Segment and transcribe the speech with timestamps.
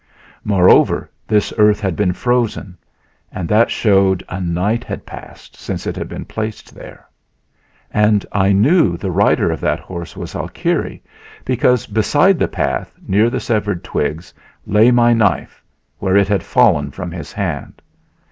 [0.43, 2.75] Moreover, this earth had been frozen,
[3.31, 7.07] and that showed a night had passed since it had been placed there.
[7.93, 10.99] And I knew the rider of that horse was Alkire
[11.45, 14.33] because, beside the path near the severed twigs
[14.65, 15.61] lay my knife,
[15.99, 17.79] where it had fallen from his hand.